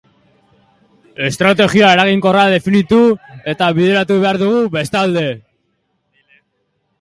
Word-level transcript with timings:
Estrategia 1.29 1.91
eraginkorra 1.97 2.45
definitu 2.53 3.01
eta 3.53 3.69
bideratu 3.81 4.19
behar 4.25 4.41
dugu 4.45 4.65
bestalde. 4.79 5.27